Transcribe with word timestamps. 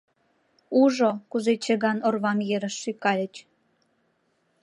Ужо, 0.81 1.09
кузе 1.31 1.53
чыган 1.63 1.97
орвам 2.07 2.39
ерыш 2.55 2.75
шӱкальыч. 2.81 3.33